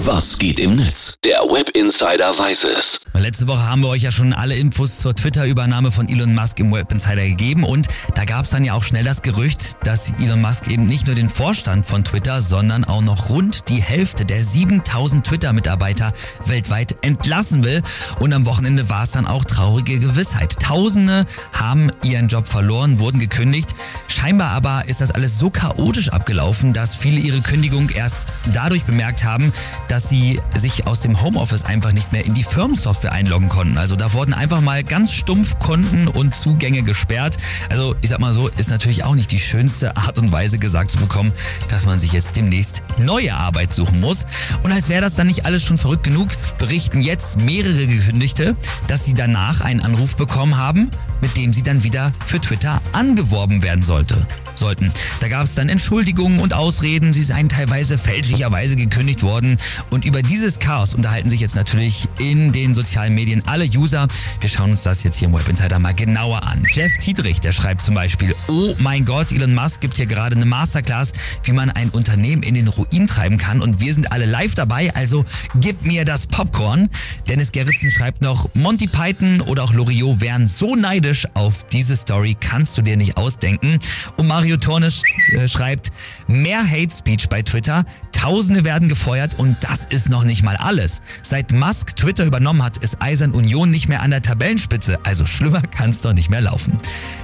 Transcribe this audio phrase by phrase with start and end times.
[0.00, 1.14] Was geht im Netz?
[1.24, 3.00] Der Web Insider weiß es.
[3.14, 6.70] Letzte Woche haben wir euch ja schon alle Infos zur Twitter-Übernahme von Elon Musk im
[6.70, 10.42] Web Insider gegeben und da gab es dann ja auch schnell das Gerücht, dass Elon
[10.42, 14.42] Musk eben nicht nur den Vorstand von Twitter, sondern auch noch rund die Hälfte der
[14.42, 16.12] 7000 Twitter-Mitarbeiter
[16.44, 17.80] weltweit entlassen will.
[18.20, 20.60] Und am Wochenende war es dann auch traurige Gewissheit.
[20.60, 21.24] Tausende
[21.54, 23.74] haben ihren Job verloren, wurden gekündigt.
[24.08, 29.24] Scheinbar aber ist das alles so chaotisch abgelaufen, dass viele ihre Kündigung erst dadurch bemerkt
[29.24, 29.52] haben,
[29.88, 33.78] dass sie sich aus dem Homeoffice einfach nicht mehr in die Firmensoftware einloggen konnten.
[33.78, 37.36] Also da wurden einfach mal ganz stumpf Konten und Zugänge gesperrt.
[37.70, 40.90] Also ich sag mal so, ist natürlich auch nicht die schönste Art und Weise gesagt
[40.90, 41.32] zu bekommen,
[41.68, 44.26] dass man sich jetzt demnächst neue Arbeit suchen muss.
[44.62, 49.04] Und als wäre das dann nicht alles schon verrückt genug, berichten jetzt mehrere Gekündigte, dass
[49.04, 50.90] sie danach einen Anruf bekommen haben,
[51.20, 54.26] mit dem sie dann wieder für Twitter angeworben werden sollte
[54.58, 54.92] sollten.
[55.20, 59.56] Da gab es dann Entschuldigungen und Ausreden, sie seien teilweise fälschlicherweise gekündigt worden.
[59.90, 64.06] Und über dieses Chaos unterhalten sich jetzt natürlich in den sozialen Medien alle User.
[64.40, 66.64] Wir schauen uns das jetzt hier im Web Insider mal genauer an.
[66.72, 70.46] Jeff Tietrich, der schreibt zum Beispiel, oh mein Gott, Elon Musk gibt hier gerade eine
[70.46, 71.12] Masterclass,
[71.44, 74.94] wie man ein Unternehmen in den Ruin treiben kann und wir sind alle live dabei,
[74.94, 75.24] also
[75.56, 76.88] gib mir das Popcorn.
[77.28, 82.36] Dennis Gerritsen schreibt noch, Monty Python oder auch Loriot wären so neidisch auf diese Story,
[82.38, 83.78] kannst du dir nicht ausdenken.
[84.16, 85.02] Und Mario Mario Tornes
[85.32, 85.90] äh, schreibt,
[86.28, 91.02] mehr Hate Speech bei Twitter, Tausende werden gefeuert und das ist noch nicht mal alles.
[91.22, 95.62] Seit Musk Twitter übernommen hat, ist Eisern Union nicht mehr an der Tabellenspitze, also schlimmer
[95.62, 96.78] kann es doch nicht mehr laufen.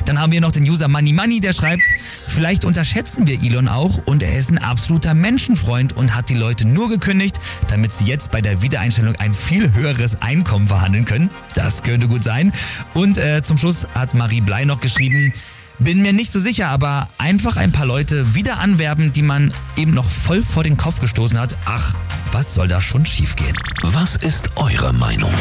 [0.05, 1.85] Dann haben wir noch den User Money Money, der schreibt,
[2.27, 6.67] vielleicht unterschätzen wir Elon auch und er ist ein absoluter Menschenfreund und hat die Leute
[6.67, 7.37] nur gekündigt,
[7.69, 11.31] damit sie jetzt bei der Wiedereinstellung ein viel höheres Einkommen verhandeln können.
[11.55, 12.53] Das könnte gut sein.
[12.95, 15.33] Und äh, zum Schluss hat Marie Blei noch geschrieben,
[15.79, 19.93] bin mir nicht so sicher, aber einfach ein paar Leute wieder anwerben, die man eben
[19.93, 21.57] noch voll vor den Kopf gestoßen hat.
[21.67, 21.95] Ach,
[22.33, 23.57] was soll da schon schiefgehen?
[23.83, 25.33] Was ist eure Meinung?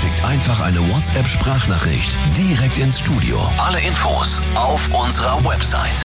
[0.00, 3.40] Schickt einfach eine WhatsApp-Sprachnachricht direkt ins Studio.
[3.58, 6.02] Alle Infos auf unserer Website